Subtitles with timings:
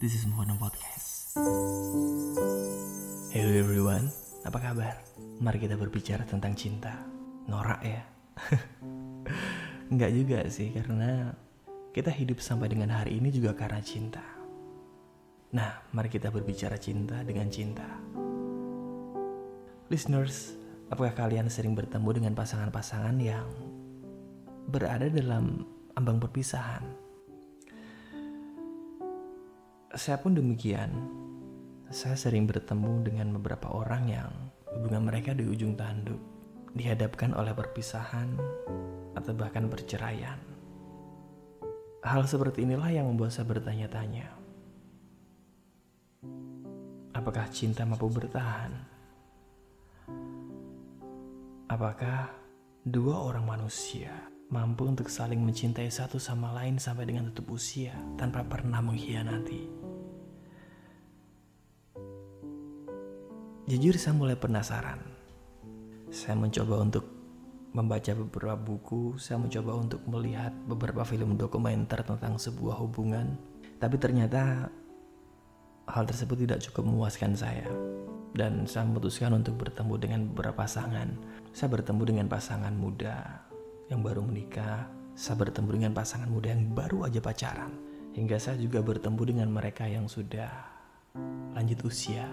[0.00, 1.36] This is Mono Podcast.
[3.36, 4.08] Hello everyone,
[4.48, 4.96] apa kabar?
[5.44, 7.04] Mari kita berbicara tentang cinta.
[7.44, 8.00] Norak ya?
[9.92, 11.36] Enggak juga sih, karena
[11.92, 14.24] kita hidup sampai dengan hari ini juga karena cinta.
[15.52, 17.84] Nah, mari kita berbicara cinta dengan cinta.
[19.92, 20.56] Listeners,
[20.88, 23.44] apakah kalian sering bertemu dengan pasangan-pasangan yang
[24.64, 27.09] berada dalam ambang perpisahan?
[29.90, 30.94] Saya pun demikian.
[31.90, 34.30] Saya sering bertemu dengan beberapa orang yang
[34.70, 36.22] hubungan mereka di ujung tanduk,
[36.78, 38.38] dihadapkan oleh perpisahan
[39.18, 40.38] atau bahkan perceraian.
[42.06, 44.30] Hal seperti inilah yang membuat saya bertanya-tanya.
[47.10, 48.70] Apakah cinta mampu bertahan?
[51.66, 52.30] Apakah
[52.86, 54.14] dua orang manusia
[54.50, 59.62] mampu untuk saling mencintai satu sama lain sampai dengan tutup usia tanpa pernah mengkhianati?
[63.70, 64.98] Jujur saya mulai penasaran.
[66.10, 67.06] Saya mencoba untuk
[67.70, 73.38] membaca beberapa buku, saya mencoba untuk melihat beberapa film dokumenter tentang sebuah hubungan,
[73.78, 74.66] tapi ternyata
[75.86, 77.70] hal tersebut tidak cukup memuaskan saya.
[78.34, 81.14] Dan saya memutuskan untuk bertemu dengan beberapa pasangan.
[81.54, 83.49] Saya bertemu dengan pasangan muda
[83.90, 84.86] yang baru menikah,
[85.18, 87.74] saya bertemu dengan pasangan muda yang baru aja pacaran,
[88.14, 90.48] hingga saya juga bertemu dengan mereka yang sudah
[91.58, 92.24] lanjut usia,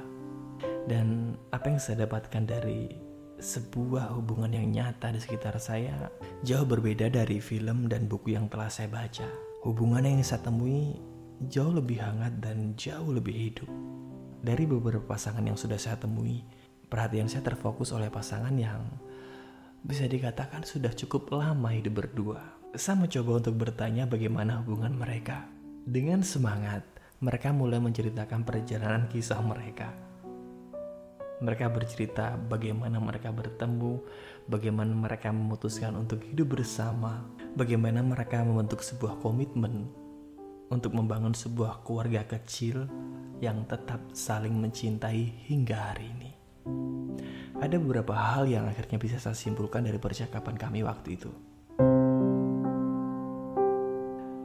[0.86, 2.94] dan apa yang saya dapatkan dari
[3.38, 6.10] sebuah hubungan yang nyata di sekitar saya
[6.42, 9.30] jauh berbeda dari film dan buku yang telah saya baca.
[9.62, 10.98] Hubungan yang saya temui
[11.50, 13.70] jauh lebih hangat dan jauh lebih hidup.
[14.42, 16.42] Dari beberapa pasangan yang sudah saya temui,
[16.90, 18.86] perhatian saya terfokus oleh pasangan yang
[19.88, 22.60] bisa dikatakan sudah cukup lama hidup berdua.
[22.76, 25.48] Saya mencoba untuk bertanya bagaimana hubungan mereka.
[25.88, 26.84] Dengan semangat,
[27.24, 30.08] mereka mulai menceritakan perjalanan kisah mereka
[31.38, 34.02] mereka bercerita bagaimana mereka bertemu,
[34.50, 37.22] bagaimana mereka memutuskan untuk hidup bersama,
[37.54, 39.86] bagaimana mereka membentuk sebuah komitmen
[40.74, 42.90] untuk membangun sebuah keluarga kecil
[43.38, 46.32] yang tetap saling mencintai hingga hari ini.
[47.58, 51.32] Ada beberapa hal yang akhirnya bisa saya simpulkan dari percakapan kami waktu itu.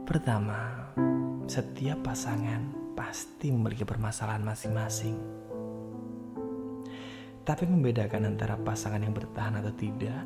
[0.03, 0.91] Pertama,
[1.45, 5.43] setiap pasangan pasti memiliki permasalahan masing-masing
[7.43, 10.23] tapi membedakan antara pasangan yang bertahan atau tidak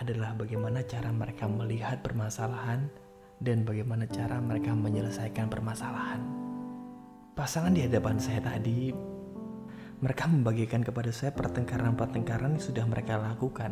[0.00, 2.88] adalah bagaimana cara mereka melihat permasalahan
[3.44, 6.24] dan bagaimana cara mereka menyelesaikan permasalahan.
[7.36, 8.88] Pasangan di hadapan saya tadi,
[10.02, 13.70] mereka membagikan kepada saya pertengkaran-pertengkaran yang sudah mereka lakukan.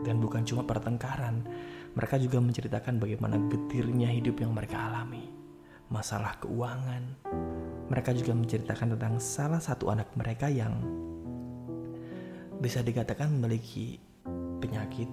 [0.00, 1.44] Dan bukan cuma pertengkaran,
[1.92, 5.28] mereka juga menceritakan bagaimana getirnya hidup yang mereka alami.
[5.92, 7.28] Masalah keuangan.
[7.92, 10.80] Mereka juga menceritakan tentang salah satu anak mereka yang
[12.56, 14.00] bisa dikatakan memiliki
[14.64, 15.12] penyakit.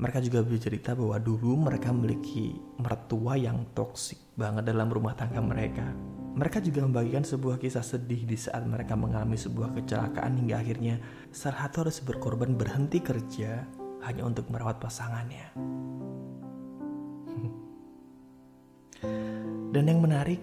[0.00, 6.13] Mereka juga bercerita bahwa dulu mereka memiliki mertua yang toksik banget dalam rumah tangga mereka.
[6.34, 10.98] Mereka juga membagikan sebuah kisah sedih di saat mereka mengalami sebuah kecelakaan hingga akhirnya
[11.30, 13.62] salah satu harus berkorban berhenti kerja
[14.02, 15.54] hanya untuk merawat pasangannya.
[19.74, 20.42] Dan yang menarik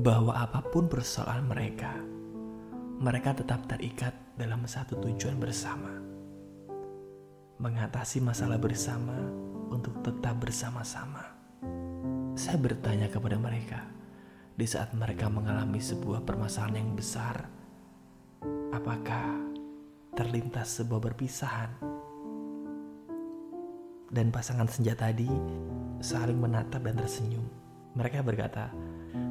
[0.00, 1.92] bahwa apa pun persoalan mereka,
[2.96, 5.92] mereka tetap terikat dalam satu tujuan bersama.
[7.60, 9.12] Mengatasi masalah bersama
[9.68, 11.36] untuk tetap bersama-sama.
[12.32, 13.97] Saya bertanya kepada mereka,
[14.58, 17.46] di saat mereka mengalami sebuah permasalahan yang besar,
[18.74, 19.38] apakah
[20.18, 21.78] terlintas sebuah perpisahan?
[24.10, 25.30] Dan pasangan senja tadi
[26.02, 27.46] saling menatap dan tersenyum.
[27.94, 28.74] Mereka berkata,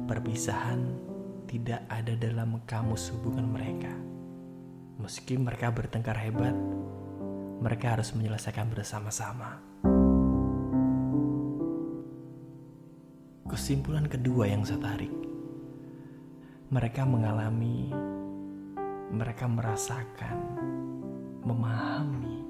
[0.08, 0.96] perpisahan
[1.44, 3.92] tidak ada dalam kamus hubungan mereka.
[4.96, 6.56] Meski mereka bertengkar hebat,
[7.60, 9.60] mereka harus menyelesaikan bersama-sama.
[13.48, 15.10] Kesimpulan kedua yang saya tarik,
[16.68, 17.88] mereka mengalami,
[19.08, 20.36] mereka merasakan,
[21.40, 22.44] memahami,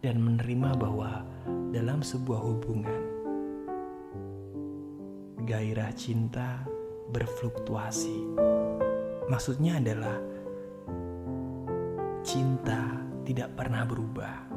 [0.00, 1.28] dan menerima bahwa
[1.68, 3.02] dalam sebuah hubungan,
[5.44, 6.64] gairah cinta
[7.12, 8.16] berfluktuasi.
[9.28, 10.16] Maksudnya adalah
[12.24, 12.96] cinta
[13.28, 14.48] tidak pernah berubah.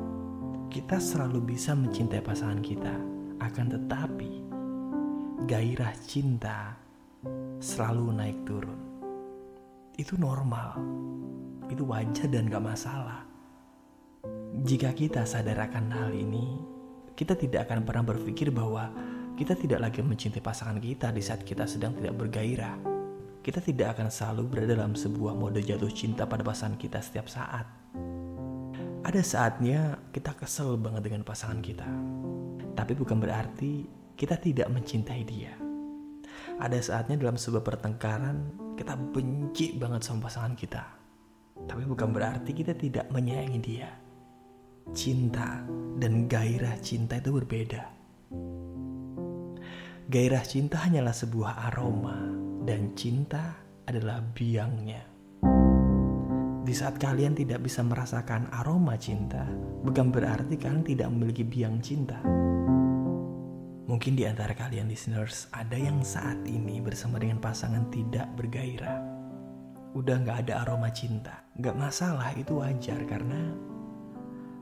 [0.72, 2.96] Kita selalu bisa mencintai pasangan kita,
[3.44, 4.32] akan tetapi
[5.44, 6.81] gairah cinta
[7.62, 8.82] selalu naik turun.
[9.94, 10.82] Itu normal,
[11.70, 13.22] itu wajar dan gak masalah.
[14.66, 16.58] Jika kita sadar akan hal ini,
[17.14, 18.90] kita tidak akan pernah berpikir bahwa
[19.38, 22.82] kita tidak lagi mencintai pasangan kita di saat kita sedang tidak bergairah.
[23.46, 27.70] Kita tidak akan selalu berada dalam sebuah mode jatuh cinta pada pasangan kita setiap saat.
[29.06, 31.90] Ada saatnya kita kesel banget dengan pasangan kita.
[32.74, 33.86] Tapi bukan berarti
[34.18, 35.61] kita tidak mencintai dia.
[36.62, 38.38] Ada saatnya dalam sebuah pertengkaran
[38.78, 40.84] kita benci banget sama pasangan kita.
[41.66, 43.90] Tapi bukan berarti kita tidak menyayangi dia
[44.92, 45.64] cinta
[46.02, 47.84] dan gairah cinta itu berbeda.
[50.12, 52.18] Gairah cinta hanyalah sebuah aroma
[52.68, 53.56] dan cinta
[53.88, 55.08] adalah biangnya.
[56.62, 59.48] Di saat kalian tidak bisa merasakan aroma cinta,
[59.82, 62.20] bukan berarti kalian tidak memiliki biang cinta.
[63.92, 69.04] Mungkin di antara kalian listeners ada yang saat ini bersama dengan pasangan tidak bergairah.
[69.92, 71.44] Udah gak ada aroma cinta.
[71.60, 73.52] Gak masalah, itu wajar karena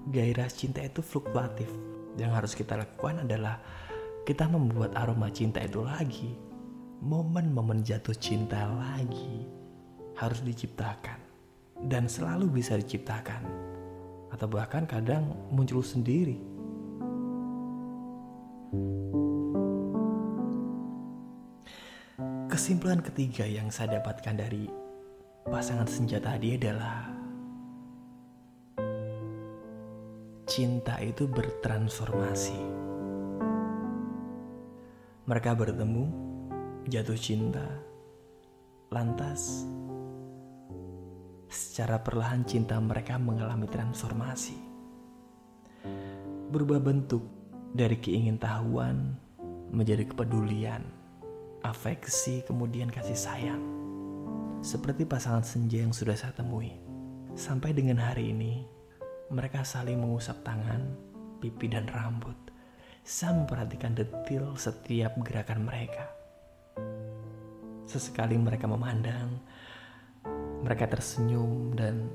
[0.10, 1.70] gairah cinta itu fluktuatif.
[2.18, 3.62] Yang harus kita lakukan adalah
[4.26, 6.34] kita membuat aroma cinta itu lagi.
[7.06, 9.46] Momen-momen jatuh cinta lagi
[10.18, 11.22] harus diciptakan
[11.86, 13.46] dan selalu bisa diciptakan
[14.34, 16.59] atau bahkan kadang muncul sendiri.
[22.60, 24.68] Kesimpulan ketiga yang saya dapatkan dari
[25.48, 27.08] pasangan senjata tadi adalah
[30.44, 32.60] cinta itu bertransformasi.
[35.24, 36.04] Mereka bertemu,
[36.92, 37.64] jatuh cinta,
[38.92, 39.64] lantas
[41.48, 44.60] secara perlahan cinta mereka mengalami transformasi.
[46.52, 47.24] Berubah bentuk
[47.72, 49.16] dari keingintahuan
[49.72, 50.99] menjadi kepedulian,
[51.64, 53.64] afeksi, kemudian kasih sayang.
[54.60, 56.76] Seperti pasangan senja yang sudah saya temui.
[57.36, 58.68] Sampai dengan hari ini,
[59.32, 60.84] mereka saling mengusap tangan,
[61.40, 62.36] pipi, dan rambut.
[63.06, 66.12] Saya memperhatikan detil setiap gerakan mereka.
[67.88, 69.40] Sesekali mereka memandang,
[70.62, 72.12] mereka tersenyum dan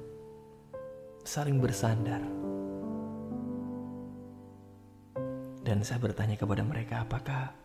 [1.25, 2.21] saling bersandar.
[5.65, 7.57] Dan saya bertanya kepada mereka, apakah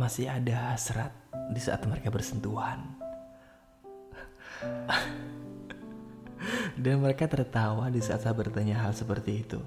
[0.00, 1.12] masih ada hasrat
[1.52, 2.80] di saat mereka bersentuhan?
[6.80, 9.60] Dan mereka tertawa di saat saya bertanya hal seperti itu.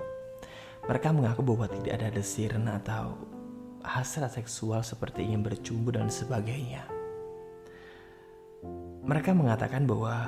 [0.89, 3.13] Mereka mengaku bahwa tidak ada desiran atau
[3.85, 6.89] hasrat seksual seperti ingin bercumbu dan sebagainya.
[9.05, 10.25] Mereka mengatakan bahwa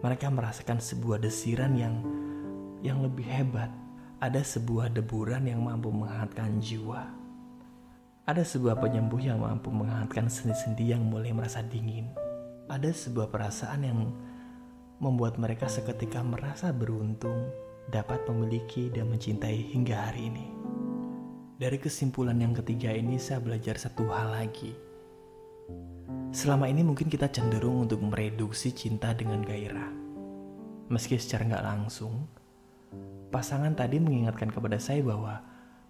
[0.00, 1.98] mereka merasakan sebuah desiran yang
[2.86, 3.68] yang lebih hebat.
[4.20, 7.19] Ada sebuah deburan yang mampu menghangatkan jiwa.
[8.30, 12.06] Ada sebuah penyembuh yang mampu menghangatkan sendi-sendi yang mulai merasa dingin.
[12.70, 14.06] Ada sebuah perasaan yang
[15.02, 17.50] membuat mereka seketika merasa beruntung
[17.90, 20.46] dapat memiliki dan mencintai hingga hari ini.
[21.58, 24.78] Dari kesimpulan yang ketiga ini saya belajar satu hal lagi.
[26.30, 29.90] Selama ini mungkin kita cenderung untuk mereduksi cinta dengan gairah.
[30.86, 32.30] Meski secara nggak langsung,
[33.34, 35.42] pasangan tadi mengingatkan kepada saya bahwa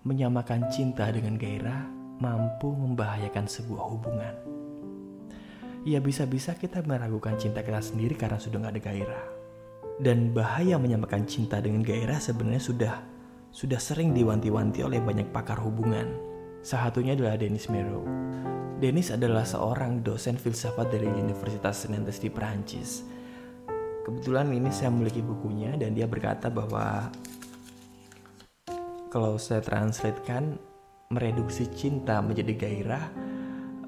[0.08, 4.61] menyamakan cinta dengan gairah mampu membahayakan sebuah hubungan
[5.84, 9.26] ya bisa-bisa kita meragukan cinta kita sendiri karena sudah gak ada gairah.
[10.00, 12.94] Dan bahaya menyamakan cinta dengan gairah sebenarnya sudah
[13.52, 16.09] sudah sering diwanti-wanti oleh banyak pakar hubungan.
[16.64, 18.04] Salah satunya adalah Dennis Mero.
[18.80, 23.04] Dennis adalah seorang dosen filsafat dari Universitas Nantes di Perancis.
[24.09, 27.12] Kebetulan ini saya memiliki bukunya dan dia berkata bahwa
[29.12, 30.56] kalau saya translatekan
[31.11, 33.11] mereduksi cinta menjadi gairah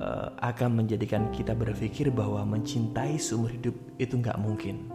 [0.02, 4.90] uh, akan menjadikan kita berpikir bahwa mencintai seumur hidup itu nggak mungkin.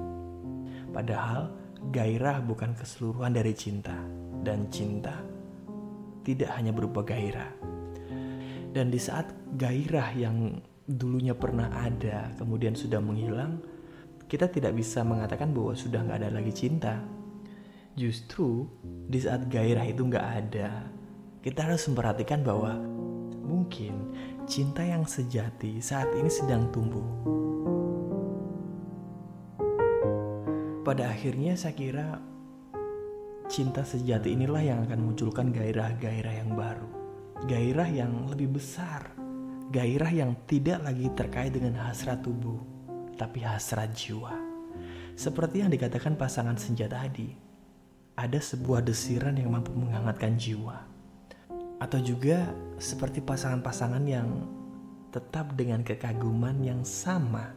[0.91, 1.55] Padahal
[1.96, 3.96] gairah bukan keseluruhan dari cinta
[4.43, 5.24] dan cinta
[6.27, 7.48] tidak hanya berupa gairah.
[8.75, 13.63] Dan di saat gairah yang dulunya pernah ada kemudian sudah menghilang,
[14.27, 17.00] kita tidak bisa mengatakan bahwa sudah nggak ada lagi cinta.
[17.96, 20.96] Justru di saat gairah itu nggak ada,
[21.47, 22.75] kita harus memperhatikan bahwa
[23.39, 24.11] mungkin
[24.43, 27.07] cinta yang sejati saat ini sedang tumbuh.
[30.83, 32.19] Pada akhirnya saya kira
[33.47, 36.91] cinta sejati inilah yang akan munculkan gairah-gairah yang baru.
[37.47, 39.15] Gairah yang lebih besar.
[39.71, 42.59] Gairah yang tidak lagi terkait dengan hasrat tubuh,
[43.15, 44.35] tapi hasrat jiwa.
[45.15, 47.31] Seperti yang dikatakan pasangan senja tadi,
[48.19, 50.96] ada sebuah desiran yang mampu menghangatkan jiwa
[51.77, 52.50] atau juga
[52.81, 54.27] seperti pasangan-pasangan yang
[55.13, 57.53] tetap dengan kekaguman yang sama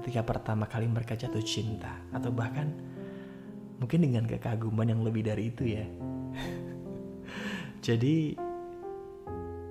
[0.00, 2.72] ketika pertama kali mereka jatuh cinta atau bahkan
[3.78, 5.84] mungkin dengan kekaguman yang lebih dari itu ya.
[7.86, 8.36] Jadi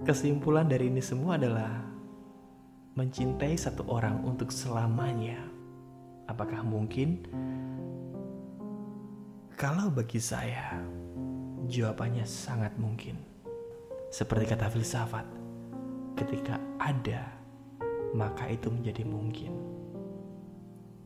[0.05, 1.71] kesimpulan dari ini semua adalah
[2.93, 5.41] mencintai satu orang untuk selamanya.
[6.29, 7.25] Apakah mungkin?
[9.57, 10.77] Kalau bagi saya,
[11.65, 13.32] jawabannya sangat mungkin.
[14.13, 15.25] Seperti kata filsafat,
[16.13, 17.33] ketika ada,
[18.13, 19.57] maka itu menjadi mungkin.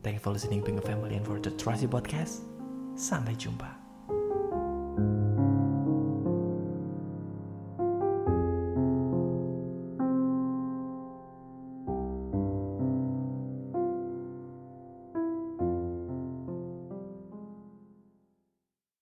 [0.04, 2.44] Thank you for listening a family and for the Trusty Podcast.
[3.00, 3.87] Sampai jumpa.